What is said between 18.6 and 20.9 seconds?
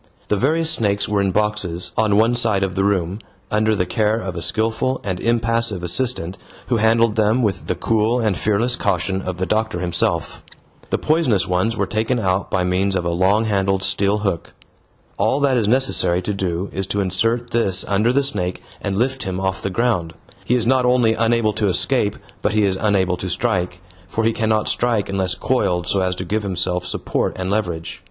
and lift him off the ground. He is not